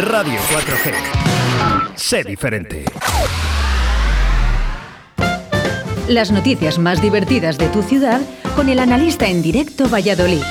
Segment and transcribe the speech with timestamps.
[0.00, 0.94] Radio 4G.
[1.96, 2.84] Sé diferente.
[6.08, 8.20] Las noticias más divertidas de tu ciudad
[8.56, 10.42] con el analista en directo Valladolid.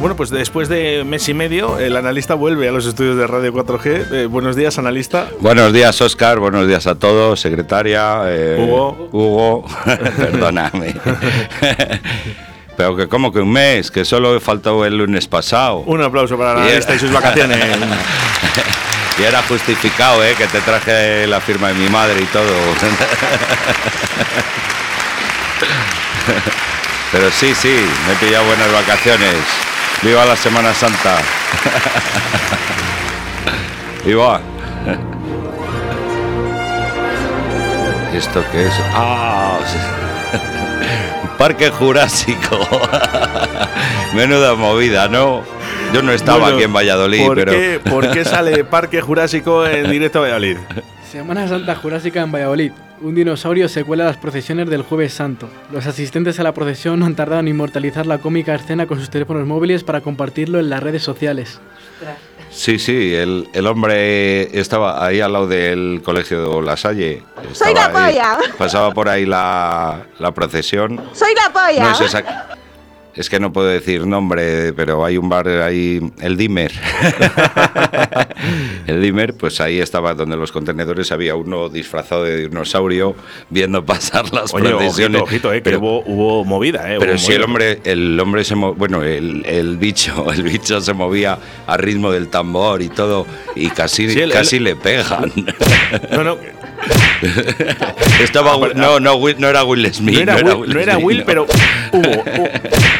[0.00, 3.52] Bueno, pues después de mes y medio, el analista vuelve a los estudios de Radio
[3.54, 4.12] 4G.
[4.12, 5.28] Eh, buenos días, analista.
[5.40, 6.40] Buenos días, Oscar.
[6.40, 8.22] Buenos días a todos, secretaria.
[8.26, 9.08] eh, Hugo.
[9.12, 9.64] Hugo,
[10.16, 10.94] perdóname.
[12.76, 15.78] Pero que como que un mes, que solo he faltado el lunes pasado.
[15.86, 17.58] Un aplauso para el analista y sus vacaciones.
[19.18, 20.34] y era justificado, ¿eh?
[20.36, 22.46] Que te traje la firma de mi madre y todo.
[27.12, 29.36] Pero sí, sí, me he pillado buenas vacaciones.
[30.02, 31.16] Viva la Semana Santa.
[34.04, 34.40] Viva.
[38.14, 38.72] ¿Esto qué es?
[38.94, 39.58] Ah,
[41.38, 42.58] Parque Jurásico.
[44.14, 45.42] Menuda movida, ¿no?
[45.92, 47.52] Yo no estaba Bueno, aquí en Valladolid, ¿por pero.
[47.52, 50.58] Qué, ¿Por qué sale Parque Jurásico en directo a Valladolid?
[51.12, 52.72] Semana Santa Jurásica en Valladolid.
[53.02, 55.46] Un dinosaurio se cuela a las procesiones del Jueves Santo.
[55.70, 59.10] Los asistentes a la procesión no han tardado en inmortalizar la cómica escena con sus
[59.10, 61.60] teléfonos móviles para compartirlo en las redes sociales.
[62.50, 67.22] Sí, sí, el, el hombre estaba ahí al lado del colegio de La Salle.
[67.52, 68.38] Soy la ahí- polla.
[68.56, 70.98] pasaba por ahí la, la procesión.
[71.12, 71.82] Soy la polla.
[71.84, 72.56] No es exact-
[73.14, 76.72] Es que no puedo decir nombre, pero hay un bar ahí, el Dimmer.
[78.86, 83.14] el Dimmer, pues ahí estaba donde los contenedores había uno disfrazado de dinosaurio
[83.50, 85.20] viendo pasar las Oye, procesiones.
[85.22, 86.96] ojito, ojito, eh, que Pero- hubo, hubo movida, eh.
[86.98, 90.80] pero hubo si el hombre, el hombre se mo- bueno, el, el bicho, el bicho
[90.80, 94.76] se movía a ritmo del tambor y todo, y casi, Sí, el- casi el- le
[94.76, 95.32] pegan.
[96.12, 96.38] No, no,
[98.22, 100.14] Estaba, Ah, Will- pero- no, no, Will- no era Will Smith.
[100.16, 101.24] no era Will, no era Smith, Will, no.
[101.26, 101.46] pero
[101.92, 102.48] hubo, hubo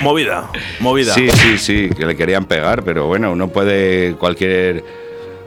[0.00, 1.14] movida, movida.
[1.14, 4.84] Sí, sí, sí, que le querían pegar, pero bueno, no puede cualquier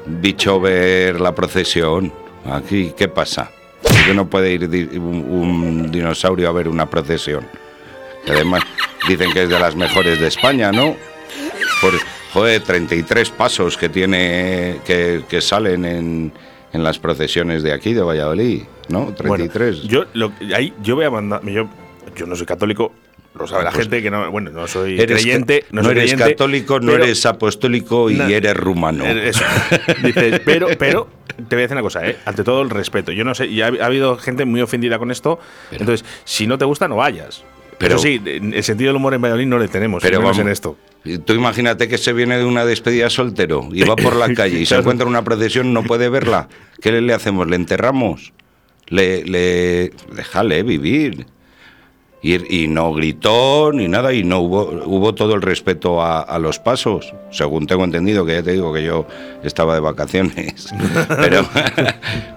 [0.05, 2.11] bicho ver la procesión.
[2.51, 3.49] Aquí, ¿qué pasa?
[3.81, 4.63] ¿Por qué no puede ir
[4.99, 7.47] un, un dinosaurio a ver una procesión?
[8.25, 8.61] Que además
[9.07, 10.95] dicen que es de las mejores de España, ¿no?
[11.81, 11.93] Por,
[12.33, 16.33] joder, 33 pasos que tiene, que, que salen en,
[16.75, 19.13] en las procesiones de aquí, de Valladolid, ¿no?
[19.13, 19.77] 33.
[19.77, 21.41] Bueno, yo, lo, ahí, yo voy a mandar.
[21.45, 21.67] Yo,
[22.15, 22.91] yo no soy católico,
[23.37, 24.29] lo sabe la Pues- gente que no.
[24.29, 25.65] Bueno, no soy Eres creyente.
[25.71, 29.05] No, no soy eres creyente, católico, no eres apostólico y eres rumano.
[29.05, 29.43] Eso.
[30.03, 32.17] Dices, pero, pero te voy a decir una cosa, ¿eh?
[32.25, 33.11] ante todo el respeto.
[33.11, 35.39] Yo no sé, y ha, ha habido gente muy ofendida con esto.
[35.71, 37.43] entonces, si no te gusta, no vayas.
[37.77, 40.47] Pero- Pero sí, el sentido del humor en Valladolid no le tenemos, Pero vamos, en
[40.47, 40.77] esto.
[41.25, 44.65] Tú imagínate que se viene de una despedida soltero y va por la calle y
[44.65, 46.47] se encuentra una procesión, no puede verla.
[46.81, 47.47] ¿Qué le, le hacemos?
[47.47, 48.33] ¿Le enterramos?
[48.87, 51.25] Le, le déjale vivir.
[52.21, 56.39] Y, y no gritó ni nada y no hubo, hubo todo el respeto a, a
[56.39, 59.05] los pasos, según tengo entendido, que ya te digo que yo
[59.43, 60.73] estaba de vacaciones.
[61.07, 61.47] pero,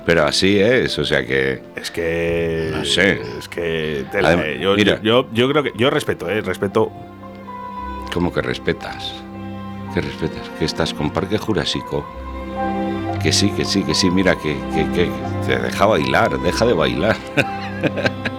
[0.04, 1.62] pero así es, o sea que...
[1.74, 2.70] Es que.
[2.74, 3.20] No sé.
[3.38, 4.04] Es que.
[4.12, 4.58] tela, Además, eh.
[4.60, 5.00] yo, mira.
[5.02, 5.72] yo, yo creo que.
[5.76, 6.42] Yo respeto, ¿eh?
[6.42, 6.90] Respeto.
[8.12, 9.14] ¿Cómo que respetas?
[9.94, 10.50] ¿Qué respetas?
[10.58, 12.04] ¿Que estás con Parque Jurásico?
[13.22, 15.10] Que sí, que sí, que sí, mira, que, que, que
[15.46, 17.16] te deja bailar, deja de bailar.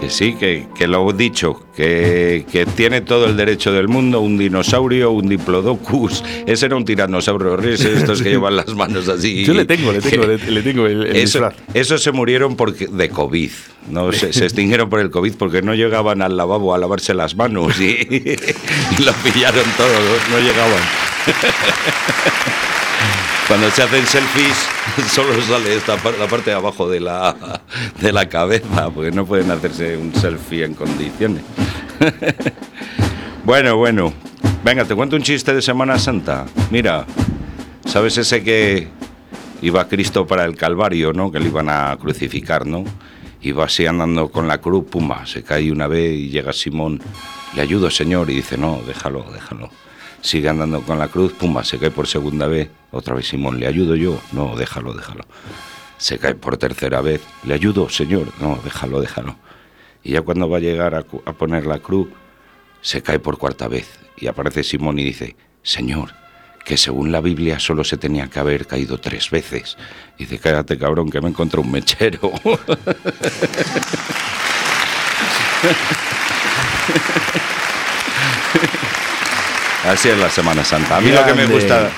[0.00, 4.20] que sí, que, que lo he dicho, que, que tiene todo el derecho del mundo,
[4.20, 9.44] un dinosaurio, un diplodocus, ese era un tiranosaurio rex, estos que llevan las manos así.
[9.44, 12.86] Yo le tengo, le tengo, le, le tengo el, el Eso- esos se murieron porque,
[12.86, 13.50] de COVID.
[13.90, 17.34] No, se, se extinguieron por el COVID porque no llegaban al lavabo a lavarse las
[17.36, 19.98] manos y, y lo pillaron todo,
[20.30, 20.82] no llegaban.
[23.48, 24.56] Cuando se hacen selfies
[25.12, 27.60] solo sale esta la parte de abajo de la,
[28.00, 31.42] de la cabeza porque no pueden hacerse un selfie en condiciones.
[33.42, 34.12] Bueno, bueno.
[34.62, 36.44] Venga, te cuento un chiste de Semana Santa.
[36.70, 37.06] Mira,
[37.86, 38.88] ¿sabes ese que
[39.62, 41.32] iba Cristo para el Calvario, ¿no?
[41.32, 42.84] Que le iban a crucificar, ¿no?
[43.40, 47.00] Iba así andando con la cruz, pumba, se cae una vez y llega Simón,
[47.54, 49.70] le ayudo, señor, y dice, no, déjalo, déjalo.
[50.20, 53.66] Sigue andando con la cruz, pumba, se cae por segunda vez, otra vez Simón, le
[53.66, 55.24] ayudo yo, no, déjalo, déjalo.
[55.96, 59.36] Se cae por tercera vez, le ayudo, señor, no, déjalo, déjalo.
[60.02, 61.02] Y ya cuando va a llegar a,
[61.32, 62.08] poner la cruz,
[62.80, 66.14] se cae por cuarta vez y aparece Simón y dice, Señor,
[66.64, 69.76] que según la Biblia solo se tenía que haber caído tres veces.
[70.16, 72.32] Y dice, cállate cabrón, que me encontré un mechero.
[79.84, 80.96] Así es la Semana Santa.
[80.96, 81.90] A mí lo que me gusta,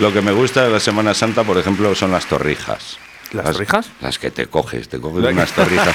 [0.00, 2.98] lo que me gusta de la Semana Santa, por ejemplo, son las torrijas.
[3.32, 3.90] ¿Las torrijas?
[4.00, 5.94] Las que te coges, te coges unas torrijas.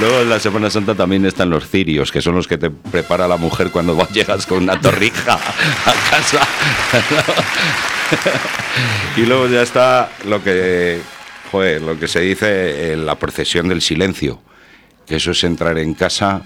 [0.00, 3.28] Luego en la Semana Santa también están los cirios, que son los que te prepara
[3.28, 6.40] la mujer cuando vas- llegas con una torrija a casa.
[9.16, 11.00] y luego ya está lo que,
[11.52, 14.42] joder, lo que se dice en la procesión del silencio,
[15.06, 16.42] que eso es entrar en casa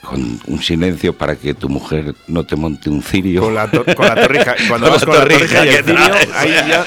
[0.00, 3.42] con un silencio para que tu mujer no te monte un cirio.
[3.42, 4.54] Con la, to- con la torrija.
[4.68, 6.84] Cuando Con vas la con la torrija y el cirio, ahí ya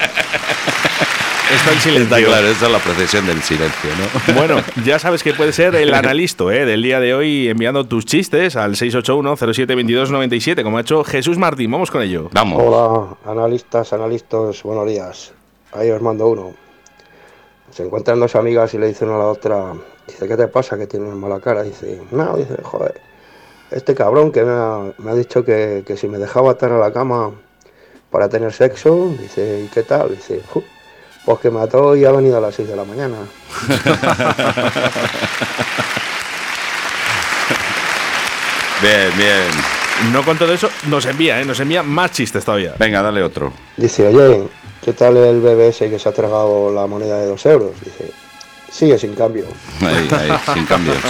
[1.54, 2.16] está el silencio.
[2.16, 3.90] Está claro, esa es la procesión del silencio,
[4.26, 4.34] ¿no?
[4.34, 6.64] Bueno, ya sabes que puede ser el analista ¿eh?
[6.66, 11.70] del día de hoy enviando tus chistes al 681-072297, como ha hecho Jesús Martín.
[11.70, 12.28] Vamos con ello.
[12.32, 12.62] Vamos.
[12.64, 15.32] Hola, analistas, analistas, buenos días.
[15.72, 16.54] Ahí os mando uno.
[17.70, 19.74] Se encuentran dos amigas y le dice una a la otra,
[20.06, 20.78] dice, ¿qué te pasa?
[20.78, 21.62] Que tienes mala cara.
[21.62, 23.00] Dice, no, dice, joder,
[23.70, 27.32] este cabrón que me ha, dicho que, que si me dejaba atar a la cama
[28.10, 30.10] para tener sexo, dice, ¿y qué tal?
[30.10, 30.62] Dice, "Ju,
[31.24, 33.18] pues que me ató y ha venido a las 6 de la mañana.
[38.82, 39.75] Bien, bien.
[40.12, 41.44] No con todo eso, nos envía, ¿eh?
[41.44, 42.74] nos envía más chistes todavía.
[42.78, 43.52] Venga, dale otro.
[43.76, 44.48] Dice, oye,
[44.84, 47.72] ¿qué tal el BBS que se ha tragado la moneda de dos euros?
[47.82, 48.10] Dice,
[48.70, 49.46] sigue sin cambio.
[49.80, 50.98] Ahí, ahí, sin cambios.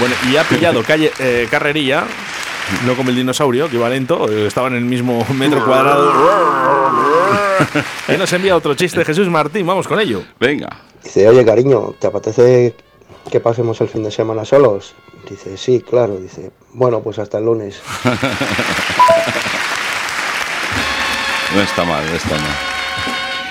[0.00, 2.06] Bueno, y ha pillado calle, eh, carrerilla,
[2.86, 6.10] no como el dinosaurio, que iba lento, eh, estaba en el mismo metro cuadrado.
[8.08, 10.22] y nos envía otro chiste Jesús Martín, vamos con ello.
[10.40, 10.70] Venga.
[11.04, 12.74] Dice, oye cariño, ¿te apetece
[13.30, 14.94] que pasemos el fin de semana solos?
[15.28, 16.16] Dice, sí, claro.
[16.16, 17.80] Dice, bueno, pues hasta el lunes.
[21.54, 22.56] No está mal, no está mal.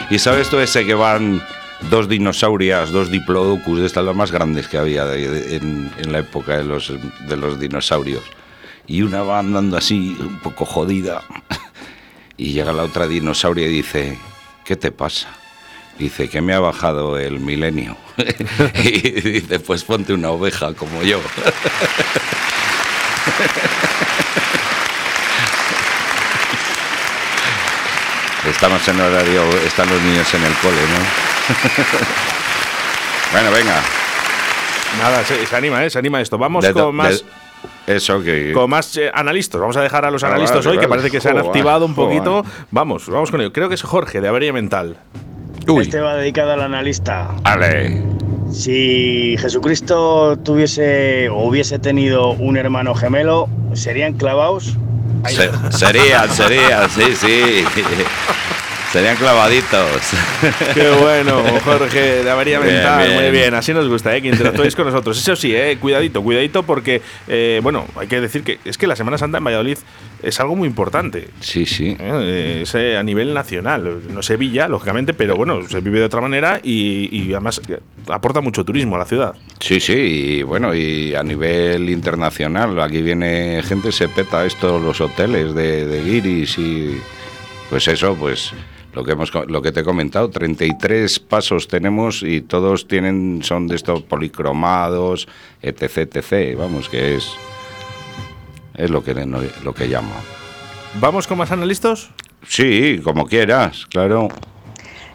[0.09, 1.41] ¿Y sabes tú ese que van
[1.89, 6.57] dos dinosaurias, dos diplodocus, de estas las más grandes que había en, en la época
[6.57, 6.93] de los,
[7.27, 8.23] de los dinosaurios?
[8.87, 11.23] Y una va andando así, un poco jodida,
[12.37, 14.17] y llega la otra dinosauria y dice,
[14.63, 15.27] ¿qué te pasa?
[15.99, 17.97] Dice que me ha bajado el milenio.
[18.73, 21.19] y dice, pues ponte una oveja como yo.
[28.49, 30.99] Estamos en horario, están los niños en el cole, ¿no?
[33.33, 33.81] bueno, venga.
[34.97, 35.89] Nada, se, se anima, ¿eh?
[35.89, 36.37] Se anima esto.
[36.37, 37.23] Vamos De con más...
[37.85, 38.53] de- eso que...
[38.53, 39.59] Con más eh, analistas.
[39.59, 41.47] Vamos a dejar a los Ah, analistas vale, hoy, que parece que se han Joder,
[41.49, 42.17] activado un joder.
[42.19, 42.45] poquito.
[42.71, 43.51] Vamos, vamos con ello.
[43.51, 44.95] Creo que es Jorge, de Avería Mental.
[45.69, 47.29] Uy, Este va dedicado al analista.
[47.43, 48.01] ale.
[48.51, 54.75] Si Jesucristo tuviese o hubiese tenido un hermano gemelo, ¿serían clavados?
[55.27, 57.53] Se- serían, serían, sí, sí.
[58.91, 60.01] Serían clavaditos.
[60.73, 63.07] Qué bueno, Jorge, de Avería Bien, Mental.
[63.07, 63.21] bien.
[63.21, 64.21] Muy bien, así nos gusta, ¿eh?
[64.21, 65.15] que interactuéis con nosotros.
[65.15, 65.77] Eso sí, ¿eh?
[65.79, 69.43] cuidadito, cuidadito, porque, eh, bueno, hay que decir que es que la Semana Santa en
[69.43, 69.77] Valladolid
[70.23, 71.27] es algo muy importante.
[71.39, 71.95] Sí, sí.
[71.99, 72.61] ¿eh?
[72.63, 76.59] Es eh, a nivel nacional, no Sevilla, lógicamente, pero bueno, se vive de otra manera
[76.63, 77.61] y, y además
[78.07, 79.35] aporta mucho turismo a la ciudad.
[79.59, 84.99] Sí, sí, y bueno, y a nivel internacional, aquí viene gente, se peta esto, los
[84.99, 86.99] hoteles de, de guiris y
[87.69, 88.51] pues eso, pues
[88.93, 93.67] lo que hemos lo que te he comentado, 33 pasos tenemos y todos tienen son
[93.67, 95.27] de estos policromados,
[95.61, 97.31] etc, etc, vamos, que es
[98.75, 99.13] es lo que
[99.63, 100.13] lo que llamo.
[100.99, 102.09] ¿Vamos con más analistas?
[102.47, 104.29] Sí, como quieras, claro.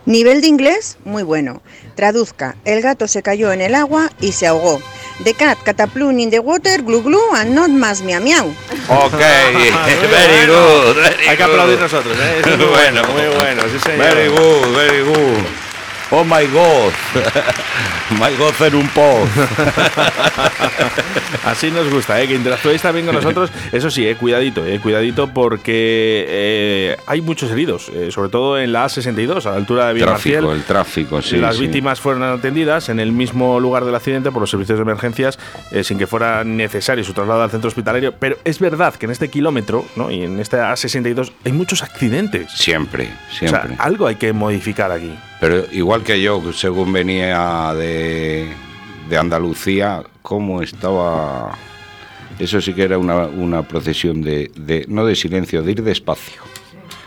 [0.06, 1.62] Nivel de inglés, muy bueno.
[1.94, 4.80] Traduzca, el gato se cayó en el agua y se ahogó.
[5.22, 8.50] The cat cataplum in the water, glu glu, and not más miau miau.
[8.90, 9.20] Ok,
[10.10, 10.96] very good.
[10.96, 12.40] very Hay que aplaudir nosotros, ¿eh?
[12.40, 13.98] Es muy bueno, muy bueno, sí señor.
[13.98, 15.63] Very good, very good.
[16.10, 16.92] Oh my God.
[18.20, 19.32] my God en un post.
[21.44, 22.28] Así nos gusta, ¿eh?
[22.28, 23.50] que interactuéis también con nosotros.
[23.72, 28.72] Eso sí, eh, cuidadito, eh, cuidadito porque eh, hay muchos heridos, eh, sobre todo en
[28.72, 30.44] la A62, a la altura de tráfico, Villarmarciel.
[30.46, 31.36] el tráfico, sí.
[31.36, 31.62] Las sí.
[31.62, 35.38] víctimas fueron atendidas en el mismo lugar del accidente por los servicios de emergencias
[35.70, 38.14] eh, sin que fuera necesario su traslado al centro hospitalario.
[38.18, 40.10] Pero es verdad que en este kilómetro ¿no?
[40.10, 42.52] y en este A62 hay muchos accidentes.
[42.52, 43.76] Siempre, O siempre.
[43.76, 45.12] sea, algo hay que modificar aquí.
[45.40, 48.48] Pero igual que yo, según venía de,
[49.08, 51.56] de Andalucía, cómo estaba...
[52.38, 56.42] Eso sí que era una, una procesión de, de- no de silencio, de ir despacio.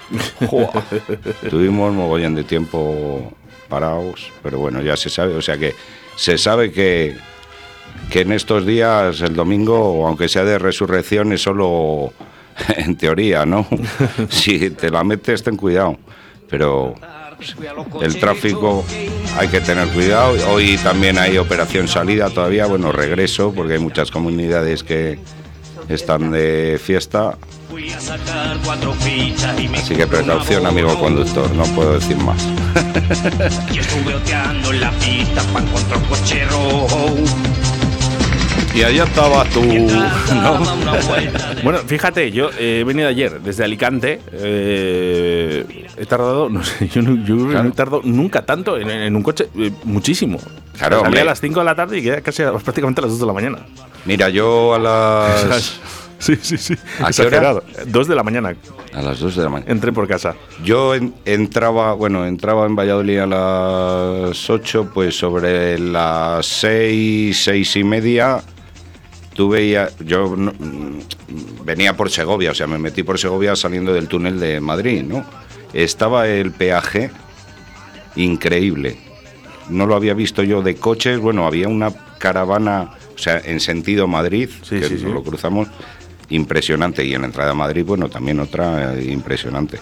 [1.50, 3.34] Tuvimos mogollón de tiempo
[3.68, 5.36] parados, pero bueno, ya se sabe.
[5.36, 5.74] O sea que
[6.16, 7.16] se sabe que,
[8.10, 12.14] que en estos días, el domingo, aunque sea de resurrección, es solo
[12.78, 13.68] en teoría, ¿no?
[14.30, 15.98] si te la metes, ten cuidado.
[16.50, 16.96] Pero
[18.02, 18.86] el tráfico
[19.38, 20.36] hay que tener cuidado.
[20.50, 25.20] Hoy también hay operación salida todavía, bueno, regreso, porque hay muchas comunidades que,
[25.90, 27.38] están de fiesta.
[29.78, 32.44] Así que precaución, amigo conductor, no puedo decir más.
[38.76, 40.60] Y allá estaba tú, ¿no?
[41.64, 44.22] Bueno, fíjate, yo eh, he venido ayer desde Alicante.
[44.32, 49.16] eh, he tardado, no sé, yo, no, yo no he tardado nunca tanto en, en
[49.16, 50.40] un coche, eh, muchísimo.
[50.78, 53.12] Claro, Salí a las 5 de la tarde y quedé casi a- prácticamente a las
[53.14, 53.60] 2 de la mañana.
[54.06, 55.80] Mira, yo a las,
[56.20, 56.74] Sí, sí, sí.
[56.74, 56.78] ¿A
[57.12, 57.38] qué hora?
[57.38, 57.64] Exagerado.
[57.88, 58.56] 2 de la mañana
[58.94, 59.72] a las 2 de la mañana.
[59.72, 60.36] entré por casa.
[60.64, 63.26] Yo en- entraba, bueno, entraba en Valladolid a
[64.28, 68.40] las 8, pues sobre las 6, 6 y media,
[69.38, 70.36] tuve ya, yo
[71.64, 75.24] venía por Segovia, o sea, me metí por Segovia saliendo del túnel de Madrid, ¿no?
[75.74, 77.12] Estaba el peaje
[78.16, 78.98] increíble.
[79.70, 84.08] No lo había visto yo de coches, bueno, había una caravana, o sea, en sentido
[84.08, 85.06] Madrid, Sí, que sí, sí.
[85.06, 85.68] lo cruzamos,
[86.30, 89.78] impresionante, y en la entrada a Madrid, bueno, también otra eh, impresionante.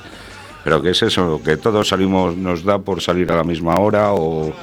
[0.66, 1.42] Pero ¿qué es eso?
[1.42, 4.54] Que todos salimos, nos da por salir a la misma hora o...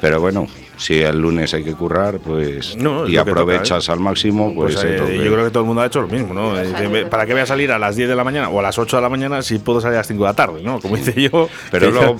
[0.00, 0.48] Pero bueno,
[0.78, 2.76] si el lunes hay que currar, pues...
[2.76, 4.76] No, y toca, aprovechas al máximo, pues...
[4.76, 6.58] Pues, eh, yo creo que todo el mundo ha hecho lo mismo, ¿no?
[6.58, 8.78] Eh, ¿Para qué voy a salir a las 10 de la mañana o a las
[8.78, 10.80] 8 de la mañana si puedo salir a las 5 de la tarde, ¿no?
[10.80, 11.48] Como dice yo.
[11.70, 12.16] Pero luego,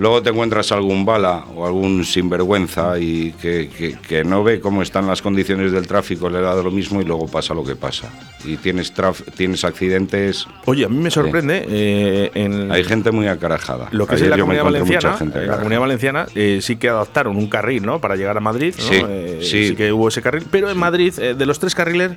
[0.00, 4.82] luego te encuentras algún bala o algún sinvergüenza y que, que- que no ve cómo
[4.82, 8.08] están las condiciones del tráfico, le da lo mismo y luego pasa lo que pasa.
[8.44, 13.28] Y tienes, traf- tienes accidentes, Oye, a mí me sorprende eh, en hay gente muy
[13.28, 13.88] acarajada.
[13.92, 15.16] lo que es Ayer en la yo me comunidad valenciana.
[15.18, 18.00] gente en la comunidad valenciana eh, sí que adaptaron un carril, ¿no?
[18.00, 18.82] Para llegar a Madrid, ¿no?
[18.84, 19.76] Sí, Eh, sí.
[19.76, 20.44] que hubo ese carril.
[20.50, 22.12] Pero en Madrid, eh, de los tres carriles,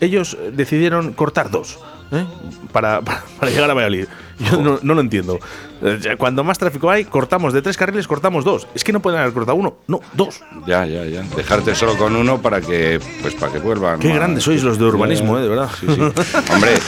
[0.00, 1.78] ellos eh, decidieron cortar dos.
[2.12, 2.24] ¿eh?
[2.72, 4.06] Para, para, para llegar a Valladolid.
[4.50, 5.38] Yo no, no lo entiendo.
[5.80, 8.66] Eh, Cuando más tráfico hay, cortamos de tres carriles, cortamos dos.
[8.74, 10.40] Es que no pueden haber cortado uno, no, dos.
[10.66, 11.22] Ya, ya, ya.
[11.36, 14.00] Dejarte solo con uno para que, pues, para que vuelvan.
[14.00, 15.70] Qué grandes sois los de urbanismo, eh, de verdad.
[15.78, 16.00] Sí, sí.
[16.52, 16.72] Hombre,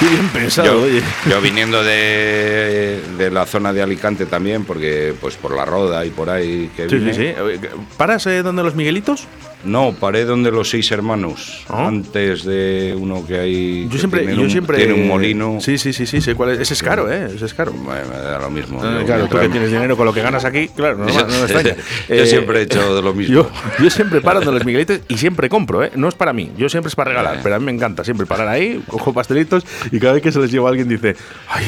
[0.00, 1.02] Qué bien pensado, yo, oye.
[1.30, 6.10] yo viniendo de, de la zona de Alicante también, porque pues por la Roda y
[6.10, 7.14] por ahí que Sí, vine.
[7.14, 7.68] sí, sí.
[7.96, 9.28] ¿Paras eh, donde los Miguelitos?
[9.64, 11.86] No, paré donde los seis hermanos, Ah.
[11.86, 13.84] antes de uno que hay.
[13.84, 14.76] Yo que siempre, tiene yo un, siempre.
[14.78, 15.58] Tiene un molino.
[15.60, 16.58] Sí, sí, sí, sí, sé cuál es.
[16.60, 17.30] Ese es caro, ¿eh?
[17.34, 17.72] Ese es caro.
[17.72, 18.80] Bueno, me da lo mismo.
[18.82, 21.20] Ah, Yo- claro, tú que tienes dinero con lo que ganas aquí, claro, no, Yo-
[21.20, 21.76] no me extraña.
[22.08, 23.34] yo siempre he hecho de lo mismo.
[23.34, 23.50] Yo,
[23.80, 25.92] yo siempre paro donde los Miguelitos y siempre compro, ¿eh?
[25.94, 27.42] No es para mí, yo siempre es para regalar, Ya.
[27.42, 30.40] pero a mí me encanta siempre parar ahí, cojo pastelitos y cada vez que se
[30.40, 31.14] les lleva alguien dice,
[31.48, 31.64] ay,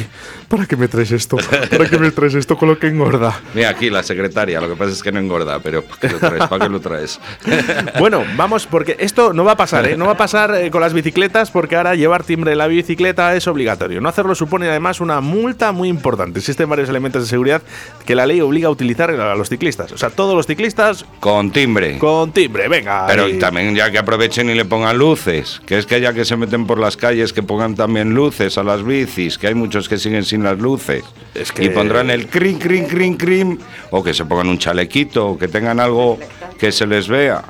[0.48, 1.36] ¿para qué me traes esto?
[1.36, 3.40] ¿Para qué me traes esto con lo que engorda?
[3.54, 6.18] Mira, aquí la secretaria, lo que pasa es que no engorda, pero ¿para qué lo
[6.18, 6.46] traes?
[6.48, 7.20] ¿Para qué lo traes?
[7.98, 9.96] Bueno, vamos, porque esto no va a pasar, ¿eh?
[9.96, 13.34] No va a pasar eh, con las bicicletas, porque ahora llevar timbre en la bicicleta
[13.36, 14.00] es obligatorio.
[14.00, 16.38] No hacerlo supone además una multa muy importante.
[16.38, 17.62] Existen varios elementos de seguridad
[18.04, 19.92] que la ley obliga a utilizar a los ciclistas.
[19.92, 21.98] O sea, todos los ciclistas Con timbre.
[21.98, 23.06] con timbre, venga.
[23.06, 23.38] Pero ahí.
[23.38, 26.66] también ya que aprovechen y le pongan luces, que es que ya que se meten
[26.66, 30.24] por las calles que pongan también luces a las bicis, que hay muchos que siguen
[30.24, 31.04] sin las luces.
[31.34, 33.58] Es que- Y pondrán el crin, crin, crin, crin,
[33.90, 36.18] o que se pongan un chalequito, o que tengan algo
[36.58, 37.42] que se les vea.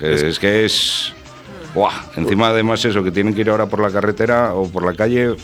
[0.00, 1.12] Es, que es...
[1.74, 4.94] Buah, encima además eso, que tienen que ir ahora por la carretera o por la
[4.94, 5.34] calle,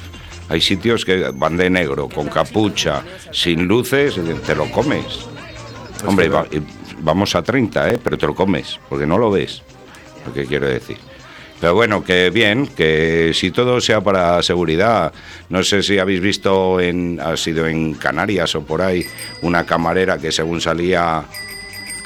[0.49, 4.15] hay sitios que van de negro, con capucha, sin luces,
[4.47, 5.05] te lo comes.
[6.07, 6.47] Hombre, va-
[7.01, 7.99] vamos a 30, ¿eh?
[8.03, 9.63] pero te lo comes, porque no lo ves.
[10.27, 10.97] Lo que quiero decir.
[11.61, 15.13] Pero bueno, que bien, que si todo sea para seguridad,
[15.51, 19.07] no sé si habéis visto, en, ha sido en Canarias o por ahí,
[19.43, 21.25] una camarera que según salía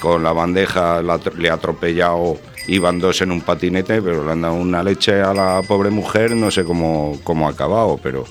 [0.01, 4.55] con la bandeja le ha atropellado, iban dos en un patinete, pero le han dado
[4.55, 8.25] una leche a la pobre mujer, no sé cómo, cómo ha acabado, pero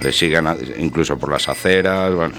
[0.00, 0.46] le siguen
[0.78, 2.34] incluso por las aceras, bueno,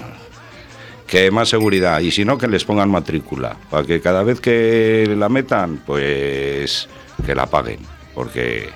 [1.08, 5.12] que más seguridad y si no que les pongan matrícula para que cada vez que
[5.16, 6.86] la metan pues
[7.24, 7.80] que la paguen
[8.14, 8.68] porque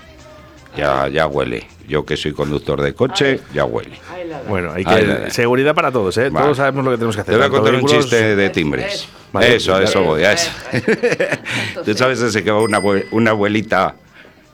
[0.77, 3.99] ya ya huele yo que soy conductor de coche ya huele
[4.49, 5.31] Bueno, hay que.
[5.31, 6.31] Seguridad para todos, ¿eh?
[6.31, 6.45] Vale.
[6.45, 7.35] Todos sabemos lo que tenemos que hacer.
[7.35, 10.51] te voy a contar un chiste de timbres Vale, eso eso voy a eso
[11.85, 13.97] tú sabes ese que va una, una abuelita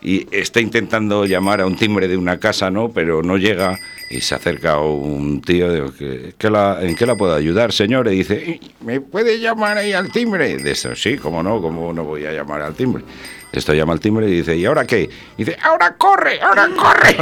[0.00, 2.90] y está intentando llamar a un timbre de una casa, ¿no?
[2.90, 3.78] Pero no llega
[4.10, 6.34] y se acerca un tío, digo, ¿qué,
[6.80, 8.08] ¿en qué la puedo ayudar, señor?
[8.08, 10.56] Y dice, ¿me puede llamar ahí al timbre?
[10.56, 13.04] De eso, sí, cómo no, cómo no voy a llamar al timbre.
[13.52, 15.10] Esto llama al timbre y dice, ¿y ahora qué?
[15.36, 17.16] Y dice, ahora corre, ahora corre.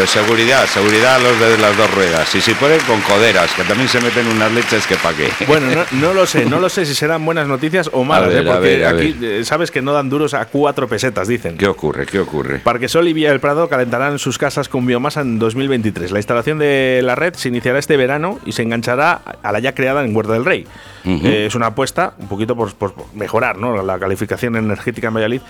[0.00, 2.34] Pero seguridad, seguridad los de las dos ruedas.
[2.34, 5.28] Y si pueden, con coderas, que también se meten unas leches que pa' qué.
[5.46, 8.28] Bueno, no, no lo sé, no lo sé si serán buenas noticias o malas, A
[8.28, 8.48] ver, ¿eh?
[8.48, 11.58] a porque ver, a aquí eh, sabes que no dan duros a cuatro pesetas, dicen.
[11.58, 12.06] ¿Qué ocurre?
[12.06, 12.60] ¿Qué ocurre?
[12.60, 16.12] Parquesol y Villa del Prado calentarán sus casas con biomasa en 2023.
[16.12, 19.74] La instalación de la red se iniciará este verano y se enganchará a la ya
[19.74, 20.66] creada en Huerta del Rey.
[21.04, 23.82] Eh, es una apuesta un poquito por, por mejorar ¿no?
[23.82, 25.42] la calificación energética en Valladolid.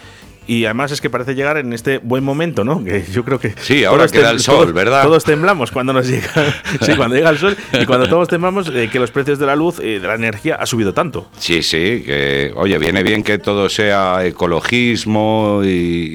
[0.47, 2.83] Y además es que parece llegar en este buen momento, ¿no?
[2.83, 3.55] Que yo creo que.
[3.61, 5.03] Sí, ahora todos que da el sol, todos- ¿verdad?
[5.05, 6.29] Todos temblamos cuando nos llega.
[6.81, 9.55] sí, cuando llega el sol y cuando todos temblamos eh, que los precios de la
[9.55, 11.29] luz, eh, de la energía, ha subido tanto.
[11.39, 15.69] Sí, sí, que oye, viene bien que todo sea ecologismo y,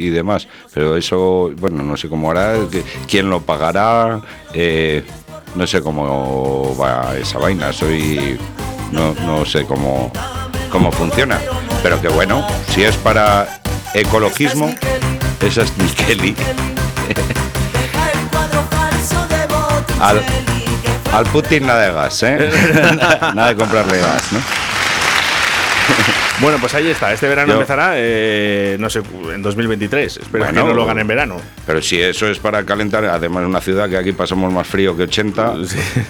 [0.06, 2.56] y demás, pero eso, bueno, no sé cómo hará,
[3.10, 4.20] quién lo pagará,
[4.54, 5.04] eh,
[5.56, 8.38] no sé cómo va esa vaina, soy,
[8.92, 10.12] no, no sé cómo,
[10.70, 11.40] cómo funciona,
[11.84, 13.62] pero que bueno, si es para
[13.96, 14.74] ecologismo,
[15.42, 16.36] esa es Mikeli.
[20.00, 20.22] Al,
[21.14, 22.50] al Putin nada de gas, ¿eh?
[23.34, 24.40] nada de comprarle gas, ¿no?
[26.42, 27.14] Bueno, pues ahí está.
[27.14, 29.02] Este verano Yo- empezará, eh, no sé,
[29.34, 30.18] en 2023.
[30.18, 31.38] Espero Bueno, que no lo gane en verano.
[31.66, 34.98] Pero si eso es para calentar, además en una ciudad que aquí pasamos más frío
[34.98, 35.54] que 80,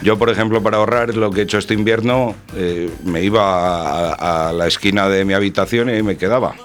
[0.02, 4.50] yo por ejemplo para ahorrar lo que he hecho este invierno, eh, me iba a,
[4.50, 6.56] a la esquina de mi habitación y me quedaba.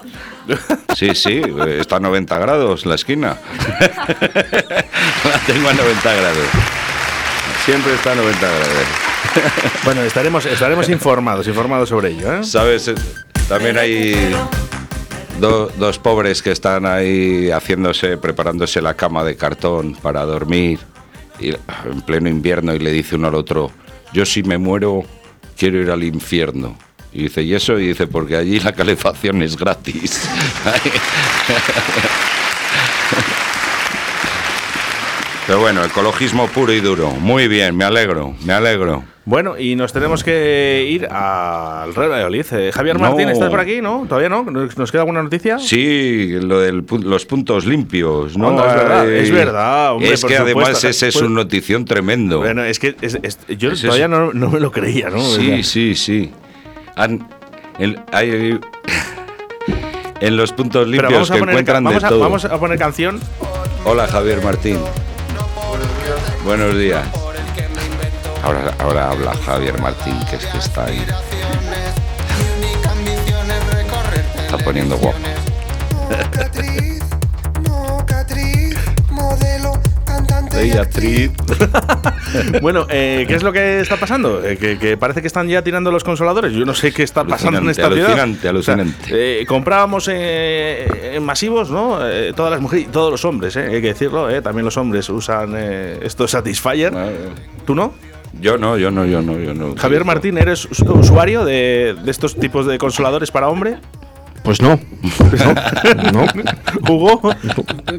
[0.95, 1.41] Sí, sí,
[1.79, 3.37] está a 90 grados la esquina.
[5.25, 6.47] la tengo a 90 grados.
[7.65, 8.67] Siempre está a 90 grados.
[9.85, 12.33] Bueno, estaremos, estaremos informados, informados sobre ello.
[12.33, 12.43] ¿eh?
[12.43, 12.91] ¿Sabes?
[13.47, 14.35] También hay
[15.39, 20.79] do- dos pobres que están ahí haciéndose, preparándose la cama de cartón para dormir
[21.39, 23.71] y, en pleno invierno y le dice uno al otro,
[24.13, 25.03] yo si me muero
[25.57, 26.77] quiero ir al infierno.
[27.13, 27.77] Y dice, ¿y eso?
[27.79, 30.29] Y dice, porque allí la calefacción es gratis.
[35.47, 37.09] Pero bueno, ecologismo puro y duro.
[37.11, 39.03] Muy bien, me alegro, me alegro.
[39.25, 42.45] Bueno, y nos tenemos que ir al Real Valladolid.
[42.53, 43.01] Eh, Javier No.
[43.09, 43.81] Martín, ¿estás por aquí?
[43.81, 44.05] ¿No?
[44.07, 44.43] ¿Todavía no?
[44.43, 45.59] ¿Nos queda alguna noticia?
[45.59, 46.71] Sí, lo de
[47.03, 48.47] los puntos limpios, ¿no?
[48.47, 50.87] Onda, es verdad, es verdad, hombre, es que además supuesto.
[50.87, 52.37] ese es Pues- un notición tremendo.
[52.39, 55.19] Bueno, es que es- es- yo Es todavía no, no me lo creía, ¿no?
[55.21, 56.31] Sí, sí, sí.
[56.95, 57.27] Han-
[57.79, 58.59] el- hay-
[60.21, 62.19] en los puntos limpios que encuentran vamos, de a, todo.
[62.19, 63.19] vamos a poner canción.
[63.85, 64.79] Hola Javier Martín.
[66.45, 67.05] Buenos días.
[68.43, 71.05] Ahora, ahora habla Javier Martín, que es que está ahí.
[74.45, 75.17] Está poniendo guapo.
[80.51, 81.31] Beatriz.
[82.61, 84.43] Bueno, eh, ¿qué es lo que está pasando?
[84.43, 86.53] Eh, que, que parece que están ya tirando los consoladores.
[86.53, 88.49] Yo no sé qué está pasando en esta Alucinante, ciudad.
[88.49, 88.77] alucinante,
[89.09, 89.41] alucinante.
[89.41, 91.99] Eh, comprábamos eh, en masivos, ¿no?
[92.07, 94.29] Eh, todas las mujeres y todos los hombres, eh, hay que decirlo.
[94.29, 96.93] eh, También los hombres usan eh, esto Satisfyer.
[97.65, 97.93] ¿Tú no?
[98.39, 99.75] Yo no, yo no, yo no, yo no.
[99.75, 103.77] Javier Martín, ¿eres us- usuario de, de estos tipos de consoladores para hombre?
[104.43, 104.79] Pues no.
[106.13, 106.25] ¿No?
[106.89, 107.21] ¿Hugo?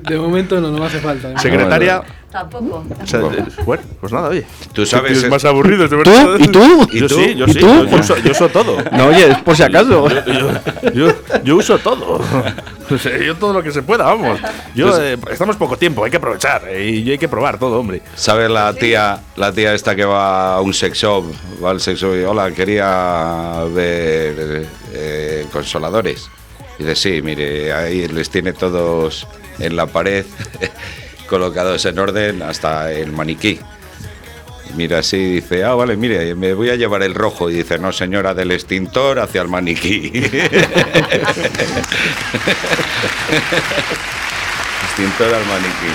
[0.08, 1.32] De momento no, no me hace falta.
[1.32, 1.34] ¿eh?
[1.36, 2.02] Secretaria.
[2.32, 2.82] Tampoco.
[3.02, 4.44] O sea, eh, bueno, pues nada, oye.
[4.72, 5.22] Tú sabes.
[5.22, 6.10] Es- más aburridos, de ¿Tú?
[6.10, 6.36] verdad.
[6.38, 6.88] ¿Y tú?
[6.90, 7.14] Yo ¿Y tú?
[7.14, 7.58] sí, yo ¿Y sí.
[7.60, 7.66] tú?
[7.86, 8.76] Yo, uso, yo uso todo.
[8.92, 10.08] No, oye, es por si acaso.
[10.08, 11.12] Yo, yo-
[11.44, 12.20] yo uso todo.
[12.90, 14.38] O sea, yo todo lo que se pueda, vamos.
[14.74, 16.62] Yo, Pues- eh, estamos poco tiempo, hay que aprovechar.
[16.68, 18.02] eh, y hay que probar todo, hombre.
[18.16, 21.24] ¿Sabes la tía, la tía esta que va a un sex shop?
[21.64, 26.28] Va al sex shop y, hola, quería ver eh, consoladores.
[26.78, 29.26] Y dice, sí, mire, ahí les tiene todos
[29.58, 30.26] en la pared,
[31.32, 33.58] colocados en orden hasta el maniquí.
[34.76, 37.48] Mira así y dice, ah, vale, mire, me voy a llevar el rojo.
[37.48, 40.08] Y dice, no, señora, del extintor hacia el maniquí.
[44.84, 45.92] extintor al maniquí.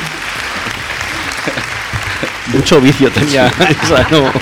[2.54, 3.46] Mucho vicio tenía
[3.84, 4.34] esa, no.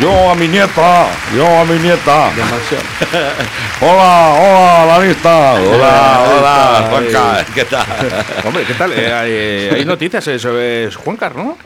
[0.00, 2.30] Yo a mi nieta, yo a mi nieta.
[3.80, 5.52] hola, hola, la lista.
[5.54, 7.86] Hola, hola, Juanca, ¿qué tal?
[8.44, 8.92] Hombre, ¿qué tal?
[8.92, 11.56] Eh, hay, hay noticias eh, sobre Juancar, ¿no?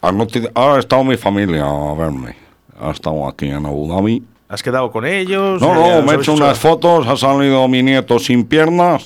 [0.00, 2.36] Anoche- Ha estado mi familia a verme.
[2.80, 4.22] Ha estado aquí en Abu Dhabi.
[4.50, 5.60] ¿Has quedado con ellos?
[5.60, 9.04] No, no, ¿os me he habéis hecho unas fotos, ha salido mi nieto sin piernas.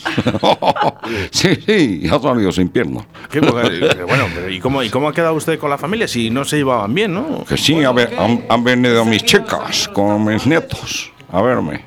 [1.32, 3.04] sí, sí, ha salido sin piernas.
[3.28, 3.68] Qué bueno,
[4.06, 6.58] bueno, pero ¿y cómo, ¿y cómo ha quedado usted con la familia si no se
[6.58, 7.44] llevaban bien, no?
[7.48, 11.84] Que sí, a ver, han, han venido mis chicas con mis nietos a verme.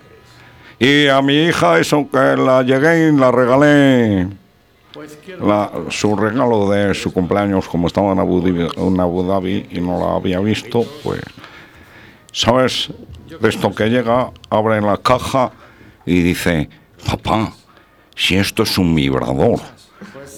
[0.77, 4.27] Y a mi hija, eso que la llegué y la regalé.
[5.39, 9.79] la- su regalo de su cumpleaños, como estaba en Abu, Dhabi, en Abu Dhabi y
[9.79, 11.21] no la había visto, pues.
[12.33, 12.89] ¿Sabes?
[13.39, 15.51] De esto que llega, abre la caja
[16.05, 16.69] y dice:
[17.05, 17.51] Papá,
[18.15, 19.59] si esto es un vibrador.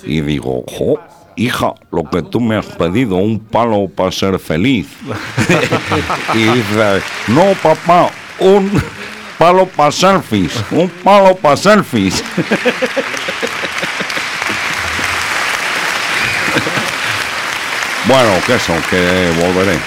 [0.03, 0.99] Y digo, jo,
[1.35, 4.87] hija, lo que tú me has pedido, un palo para ser feliz.
[6.33, 8.81] y dice, no, papá, un
[9.37, 12.23] palo para selfies, un palo para selfies.
[18.05, 19.77] bueno, que eso, que volveré.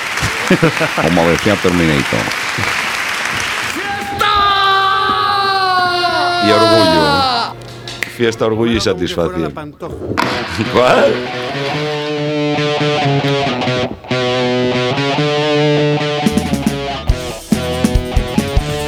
[1.03, 2.21] Como decía Terminator.
[8.21, 9.51] Fiesta, orgullo y satisfacción.
[10.75, 11.15] ¿Cuál?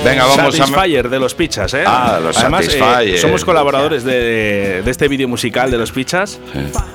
[0.04, 0.66] Venga, vamos a.
[0.66, 1.84] Satisfyer de los Pichas, ¿eh?
[1.86, 3.18] Ah, los Además, eh, Satisfyer.
[3.18, 6.40] somos colaboradores de, de este vídeo musical de los Pichas.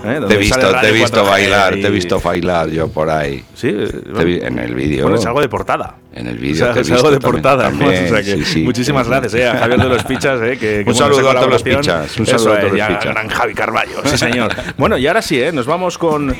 [0.06, 0.20] ¿eh?
[0.28, 3.10] Te he visto, te he visto 4G bailar, y- te he visto bailar yo por
[3.10, 3.44] ahí.
[3.56, 3.90] Sí, eh,
[4.26, 5.04] vi- en el vídeo.
[5.04, 5.96] Bueno, salgo de portada.
[6.14, 6.56] En el O vídeo.
[6.66, 7.64] sea, te he salgo visto de también- portada.
[7.70, 8.62] también, o sea que sí, sí.
[8.64, 10.42] muchísimas gracias eh, a Javier de los Pichas.
[10.42, 11.64] Eh, que, que Un saludo a todos los.
[11.64, 13.14] Pichas, un Eso saludo a es, todos los y a Pichas.
[13.14, 14.54] gran Javi Carballo, sí señor.
[14.78, 15.52] bueno, y ahora sí, ¿eh?
[15.52, 16.36] nos vamos con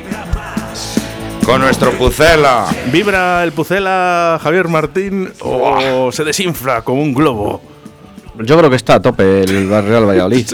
[1.48, 2.66] Con nuestro Pucela.
[2.92, 7.62] ¿Vibra el Pucela Javier Martín o se desinfla como un globo?
[8.44, 10.46] Yo creo que está a tope el Real Valladolid.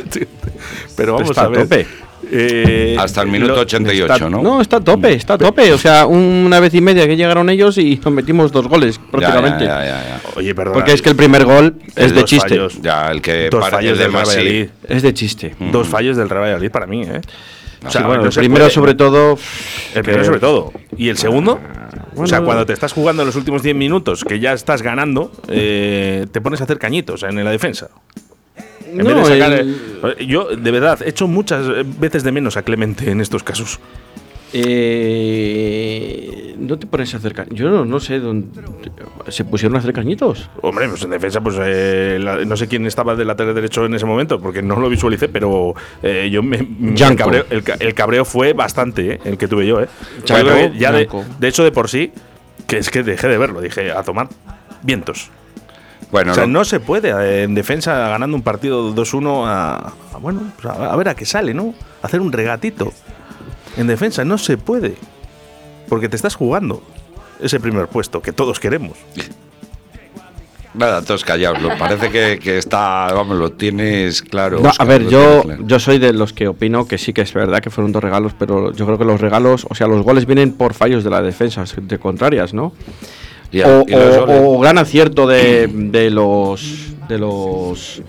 [0.96, 1.64] Pero vamos Está a a ver.
[1.64, 1.88] tope.
[2.32, 4.42] Eh, Hasta el minuto lo- 88, Está- ¿no?
[4.44, 5.74] No, está a tope, está a tope.
[5.74, 9.66] O sea, una vez y media que llegaron ellos y nos metimos dos goles prácticamente.
[9.66, 10.22] ya, ya, ya, ya.
[10.36, 10.74] Oye, perdón.
[10.76, 12.50] Porque es que el primer gol es de chiste.
[12.50, 12.80] fallos.
[12.82, 14.26] Ya, el que Dos fallos de del Real.
[14.28, 14.68] Valladolid.
[14.88, 15.56] Es de chiste.
[15.72, 17.20] Dos fallos del Real Valladolid para mí, ¿eh?
[17.86, 19.38] O sea, Sí, bueno, no el primero puede- sobre todo.
[19.94, 20.72] El primero que- sobre todo.
[20.98, 21.60] ¿Y el segundo?
[22.16, 26.26] o sea, cuando te estás jugando los últimos 10 minutos, que ya estás ganando, eh,
[26.32, 27.90] te pones a hacer cañitos en la defensa.
[28.86, 31.66] En vez de No, sacar, el- Yo, de verdad, he hecho muchas
[32.00, 33.80] veces de menos a Clemente en estos casos.
[34.54, 38.48] Eh, no te pones a hacer Yo no, no sé dónde.
[39.30, 40.50] ¿Se pusieron a hacer cañitos?
[40.62, 43.94] Hombre, pues en defensa, pues eh, la- no sé quién estaba del lateral derecho en
[43.96, 48.26] ese momento, porque no lo visualicé, pero eh, yo me, el, cabreo, el el cabreo
[48.26, 49.82] fue bastante, eh, el que tuve yo.
[49.82, 49.88] Eh.
[50.26, 50.36] Yo
[50.74, 50.92] ya
[51.40, 52.12] de, hecho, de por sí,
[52.68, 54.28] que es que dejé de verlo, dije, a tomar
[54.82, 55.30] vientos.
[56.12, 60.18] Bueno, o sea, no se puede eh, en defensa ganando un partido 2-1 a, a-
[60.20, 61.74] bueno, pues a, a ver a qué sale, ¿no?
[62.04, 62.94] Hacer un regatito.
[63.78, 64.96] En defensa no se puede.
[65.90, 66.82] Porque te estás jugando
[67.42, 68.98] ese primer puesto que todos queremos.
[70.74, 71.62] nada, todos callados.
[71.62, 74.60] Lo, parece que, que está, vamos, lo tienes claro.
[74.60, 75.64] No, a ver, yo, claro.
[75.66, 78.34] yo soy de los que opino que sí que es verdad que fueron dos regalos,
[78.38, 81.22] pero yo creo que los regalos, o sea, los goles vienen por fallos de la
[81.22, 82.74] defensa de contrarias, ¿no?
[83.66, 88.02] O, o- o gran acierto de, de los de los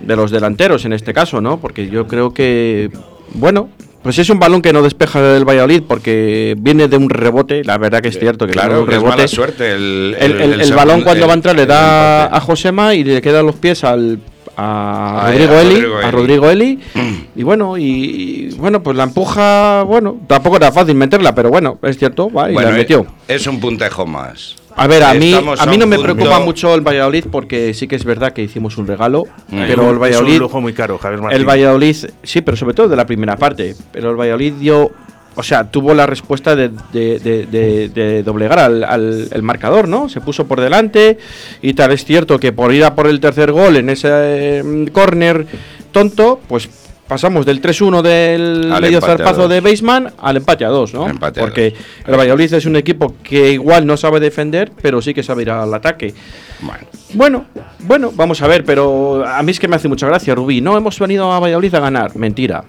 [0.00, 1.58] de los delanteros en este caso, ¿no?
[1.58, 2.90] Porque yo creo que
[3.34, 3.68] bueno,
[4.02, 7.78] pues es un balón que no despeja del Valladolid porque viene de un rebote, la
[7.78, 9.10] verdad que es cierto que viene de Claro, un es rebote.
[9.16, 9.72] mala suerte.
[9.72, 13.04] El, El, el- el segundo- balón cuando va a entrar le da a Josema y
[13.04, 14.18] le queda los pies al
[14.60, 16.10] a Ay, Rodrigo a Eli, Rodrigo a.
[16.10, 16.78] Rodrigo Eli
[17.36, 21.78] y bueno y, y, bueno pues la empuja bueno tampoco era fácil meterla pero bueno
[21.82, 24.56] es cierto va y Bueno, la metió es un puntejo más.
[24.78, 27.24] A ver a mí Estamos a mí un no me punto- preocupa mucho el Valladolid
[27.30, 29.58] porque sí que es verdad que hicimos un regalo Mm.
[29.66, 31.40] pero Es el un Valladolid lujo muy caro, Javier Martín.
[31.40, 33.74] el Valladolid, sí, pero sobre todo de la primera parte.
[33.92, 34.90] Pero el Valladolid dio,
[35.34, 39.88] o sea, tuvo la respuesta de, de- de- de- de doblegar al, al- el marcador,
[39.88, 40.08] ¿no?
[40.08, 41.18] Se puso por delante
[41.62, 41.92] y tal.
[41.92, 45.46] Es cierto que por ir a por el tercer gol en ese eh, córner
[45.92, 46.68] tonto, pues
[47.08, 51.08] pasamos del 3-1 del Al medio zarpazo de Baseman al empate a 2, ¿no?
[51.08, 51.80] Empate a Porque dos.
[52.06, 55.50] el Valladolid es un equipo que igual no sabe defender, pero sí que sabe ir
[55.50, 56.14] al ataque.
[56.60, 57.44] Bueno, Bueno,
[57.80, 60.60] bueno, vamos a ver, pero a mí es que me hace mucha gracia, Rubí.
[60.60, 62.14] No hemos venido a Valladolid a ganar.
[62.16, 62.64] Mentira.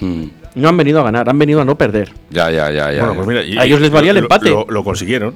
[0.00, 0.24] mm,
[0.56, 2.10] No han venido a ganar, han venido a no perder.
[2.30, 2.98] ya, ya, ya, ya.
[3.06, 4.50] Bueno, pues mira, y- A ellos les valía el empate.
[4.50, 5.34] Lo, lo consiguieron.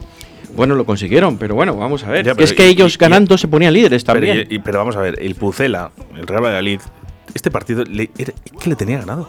[0.56, 2.24] Bueno, lo consiguieron, pero bueno, vamos a ver.
[2.26, 4.46] Ya, pero es que y- ellos y- ganando se ponían líderes Pero, también.
[4.50, 6.80] y- pero vamos a ver, el Pucela, el Real Valladolid,
[7.38, 9.28] este partido le, era- es que le tenía ganado.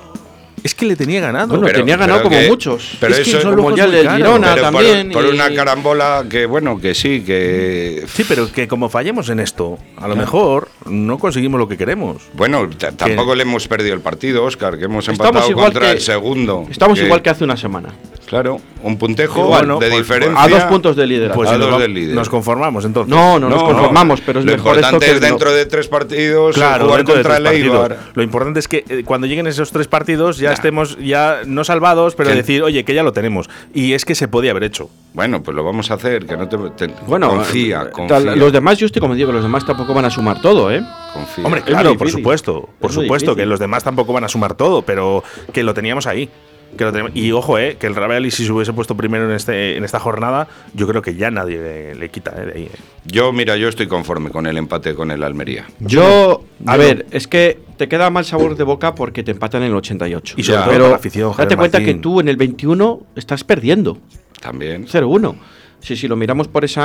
[0.61, 1.47] Es que le tenía ganado.
[1.47, 2.97] Bueno, Pero- tenía ganado pero como que- muchos.
[2.99, 4.17] pero es que eso- son como ya ya muy el caro.
[4.17, 5.11] Girona Pero por- también.
[5.11, 8.03] por, y- una carambola que, bueno, que sí, que.
[8.13, 12.23] Sí, pero que como fallemos en esto, a lo mejor no conseguimos lo que queremos.
[12.33, 12.67] Bueno,
[12.97, 16.65] tampoco le hemos perdido el partido, Oscar, que hemos empatado contra que- el segundo.
[16.69, 17.93] Estamos igual que hace una semana.
[18.25, 20.41] Claro, un puntejo Bueno, de pues- diferencia.
[20.43, 21.35] A dos puntos de liderazgo.
[21.41, 22.15] Pues a nos, dos va- del líder.
[22.15, 23.13] nos conformamos entonces.
[23.13, 25.27] no, no, nos conformamos, pero es Lo mejor esto importante que es no.
[25.27, 27.47] dentro de tres partidos Claro, jugar de contra el.
[27.47, 27.97] Eibar.
[28.13, 32.15] Lo importante es que eh, cuando lleguen esos tres partidos ya estemos ya no salvados,
[32.15, 33.49] pero Que- decir, oye, que ya lo tenemos.
[33.73, 34.89] Y es que se podía haber hecho.
[35.13, 38.39] Bueno, pues lo vamos a hacer, que no te, te- Bueno, confía, eh, confía, tal-
[38.39, 40.83] los demás, yo estoy como digo, los demás tampoco van a sumar todo, ¿eh?
[41.13, 41.45] confía.
[41.45, 42.69] Hombre, claro, por supuesto.
[42.79, 46.05] Por Es supuesto que los demás tampoco van a sumar todo, pero que lo teníamos
[46.07, 46.29] ahí.
[46.77, 47.11] Que lo tenemos.
[47.15, 49.99] Y ojo, eh, que el Valladolid si se hubiese puesto primero en, este, en esta
[49.99, 52.63] jornada, yo creo que ya nadie le, le quita eh, de ahí.
[52.65, 52.79] eh.
[53.05, 55.65] Yo, mira, yo estoy conforme con el empate con el Almería.
[55.79, 59.63] Yo, a Yo ver, es que te queda mal sabor de boca porque te empatan
[59.63, 60.35] en el 88.
[60.37, 60.63] Y sobre Ya.
[60.65, 61.95] todo Pero la afición, date cuenta Martín.
[61.97, 63.97] que tú en el 21 estás perdiendo.
[64.41, 64.85] También.
[64.87, 65.35] 0-1.
[65.81, 66.81] Sí, si lo miramos por esa.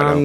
[0.00, 0.20] Claro.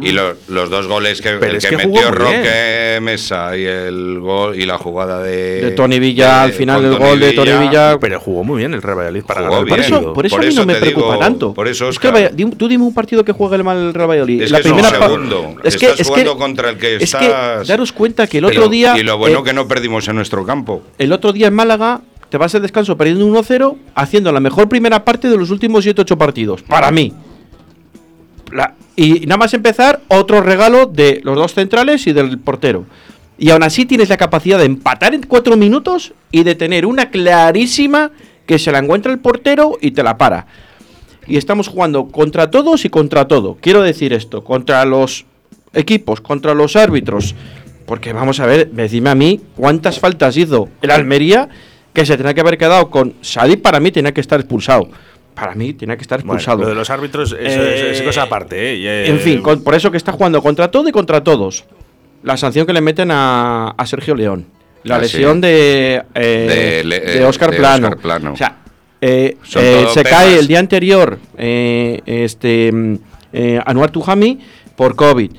[0.00, 4.20] Y lo- los dos goles que, Pero el es que, metió Roque Mesa y el
[4.20, 7.98] gol y la jugada de, De Tony Villa, al final el gol de Tony Villa.
[7.98, 10.36] Pero jugó muy bien el Real Valladolid para Jugó ganar el Por eso, por eso
[10.36, 11.54] Por a mí eso no me preocupa digo- tanto.
[11.54, 14.42] por eso, es que tú dime un partido que juegue el mal el Real Valladolid.
[14.42, 15.54] Es la que primera segundo.
[15.64, 17.22] Es que, Estás es jugando que, contra el que es estás-
[17.64, 18.98] que daros cuenta que el Pero- otro día.
[18.98, 20.82] Y lo bueno eh, que no perdimos en nuestro campo.
[20.98, 22.02] el otro día en Málaga
[22.34, 26.16] te vas al descanso perdiendo 1-0, haciendo la mejor primera parte de los últimos 7-8
[26.16, 26.62] partidos.
[26.62, 27.12] Para mí.
[28.96, 32.86] Y nada más empezar, otro regalo de los dos centrales y del portero.
[33.38, 37.08] Y aún así tienes la capacidad de empatar en 4 minutos y de tener una
[37.08, 38.10] clarísima
[38.46, 40.48] que se la encuentra el portero y te la para.
[41.28, 43.58] Y estamos jugando contra todos y contra todo.
[43.60, 45.24] Quiero decir esto, contra los
[45.72, 47.36] equipos, contra los árbitros.
[47.86, 51.48] Porque vamos a ver, decime a mí cuántas faltas hizo el Almería
[51.94, 54.88] que se tenía que haber quedado con Sadik para mí tenía que estar expulsado.
[55.34, 56.62] Para mí tenía que estar Bueno, expulsado.
[56.62, 58.56] lo de los árbitros eso Eh, es, es cosa aparte.
[58.74, 61.64] Eh, eh, En fin, con- por eso que está jugando contra todo y contra todos.
[62.22, 64.46] La sanción que le meten a, a Sergio León.
[64.84, 65.16] La Ah, sí.
[65.16, 68.32] lesión de, eh, De Le- de Oscar de Plano.
[68.32, 68.58] O sea,
[69.00, 72.94] eh, eh, se cae el día anterior eh, este, mm,
[73.32, 74.38] eh, Anuar Tujami
[74.76, 75.30] por COVID.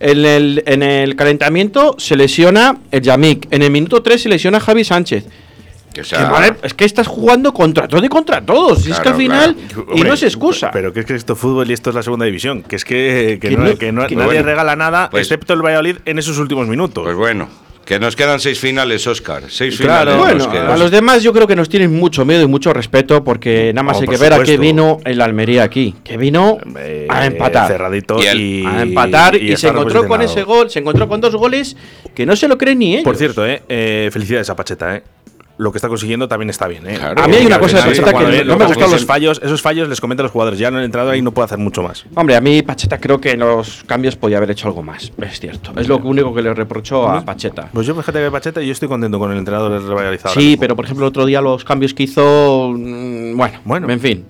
[0.00, 3.46] En el, en el calentamiento se lesiona el Yamik.
[3.52, 5.26] En el minuto 3 se lesiona Javi Sánchez.
[5.92, 8.86] Que vale, es que estás jugando contra todo y contra todos.
[8.86, 9.54] Y es que al final.
[9.54, 9.86] claro.
[9.94, 10.70] Y no es excusa.
[10.72, 12.62] Pero que es que esto es fútbol y esto es la segunda división.
[12.62, 15.22] Que es que, que Que no, no- que no- que nadie bueno, regala nada, pues-
[15.26, 17.04] excepto el Valladolid en esos últimos minutos.
[17.04, 17.48] Pues bueno,
[17.84, 19.42] que nos quedan seis finales, Oscar.
[19.48, 20.46] Seis Claro, finales.
[20.46, 23.72] Bueno, a los demás yo creo que nos tienen mucho miedo y mucho respeto porque
[23.74, 25.94] nada más Oh, hay que ver a qué vino el Almería aquí.
[26.04, 27.66] Que vino Eh, a empatar.
[27.68, 31.76] Cerradito Y A empatar y, se encontró con ese gol, se encontró con dos goles
[32.14, 33.04] que no se lo creen ni ellos.
[33.04, 35.02] Por cierto, eh, eh, felicidades a Pacheta, eh.
[35.58, 36.94] Lo que está consiguiendo también está bien, eh.
[36.98, 37.22] Claro.
[37.22, 39.40] A mí hay una cosa de Está Pacheta que no- me gustan los- esos fallos,
[39.44, 40.58] esos fallos les comenta a los jugadores.
[40.58, 42.04] Ya no han entrado y no puede hacer mucho más.
[42.14, 45.12] Hombre, a mí Pacheta creo que en los cambios podía haber hecho algo más.
[45.20, 45.72] Es cierto.
[45.78, 47.68] Es lo único que le reprocho a Pacheta.
[47.72, 50.74] Pues yo fíjate que Pacheta y yo estoy contento con el entrenador ahora Sí, pero
[50.74, 53.90] por ejemplo el otro día los cambios que hizo, mm, bueno, Bueno.
[53.90, 54.24] en fin.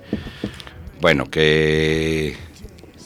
[1.01, 2.37] Bueno, que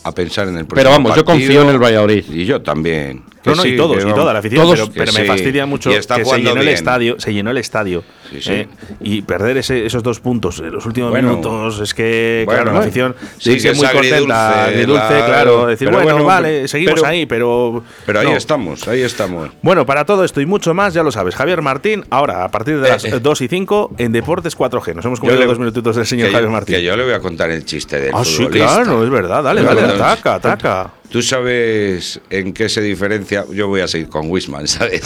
[0.04, 2.24] a pensar en el próximo Pero vamos, yo confío en el Valladolid.
[2.30, 3.22] Y yo también.
[3.46, 5.26] No, no, sí, y todos, y toda la afición, todos pero, me sí.
[5.26, 8.02] fastidia mucho que se llenó el estadio, se llenó el estadio
[8.40, 8.68] Sí, eh,
[9.00, 11.30] y perder ese- esos dos puntos en los últimos Bueno.
[11.30, 15.66] minutos es que Bueno, claro, la afición sí que es muy contenta, agridulce, la- claro,
[15.66, 18.36] decir bueno, bueno, vale, seguimos pero- ahí, pero Pero ahí no.
[18.36, 19.50] estamos, ahí estamos.
[19.62, 22.80] Bueno, para todo esto y mucho más, ya lo sabes, Javier Martín, ahora a partir
[22.80, 24.94] de las 2 y 5 en Deportes 4G.
[24.94, 26.74] Nos hemos comido dos minutitos del señor Javier Martín.
[26.76, 29.62] que yo le voy a contar el chiste del ah, sí, claro, es verdad, dale,
[29.62, 30.90] dale, ataca, ataca.
[31.10, 33.44] ¿Tú sabes en qué se diferencia?
[33.52, 35.02] Yo voy a seguir con Wisman, ¿sabes?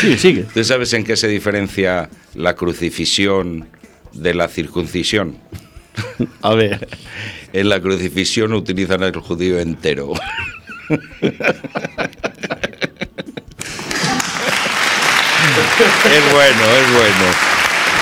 [0.00, 0.44] Sí, sigue.
[0.52, 3.68] ¿Tú sabes en qué se diferencia la crucifixión
[4.12, 5.38] de la circuncisión?
[6.42, 6.86] A ver.
[7.52, 10.12] En la crucifixión utilizan el judío entero.
[10.88, 11.00] es
[16.32, 17.55] bueno, es bueno.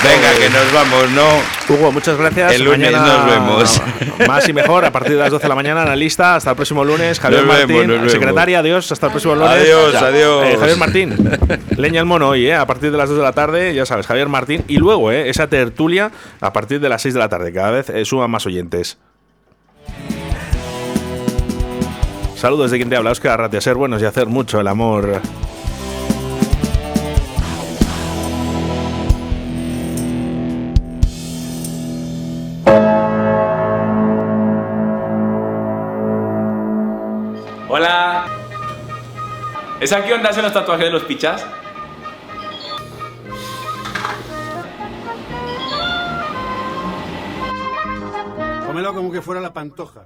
[0.07, 1.73] Venga, que nos vamos, ¿no?
[1.73, 2.53] Hugo, muchas gracias.
[2.53, 3.81] El lunes nos vemos.
[4.27, 6.35] Más y mejor a partir de las 12 de la mañana, analista.
[6.35, 7.19] Hasta el próximo lunes.
[7.19, 8.11] Javier Nos vemos, Martín, vemos.
[8.11, 8.91] secretaria, adiós.
[8.91, 9.49] Hasta el próximo lunes.
[9.51, 9.99] Adiós, Ya.
[10.07, 10.45] adiós.
[10.45, 11.15] Eh, Javier Martín,
[11.77, 12.55] leña el mono hoy, ¿eh?
[12.55, 14.63] a partir de las 2 de la tarde, ya sabes, Javier Martín.
[14.67, 15.29] Y luego, ¿eh?
[15.29, 17.51] esa tertulia a partir de las 6 de la tarde.
[17.51, 18.97] Cada vez eh, suman más oyentes.
[22.35, 23.61] Saludos de quien te habla, Oscar Arratia.
[23.61, 25.21] Ser buenos y hacer mucho el amor.
[37.77, 38.25] Hola.
[39.81, 41.45] ¿Esa qué onda hacen los tatuajes de los pichas?
[48.65, 50.05] Cómelo como que fuera la pantoja.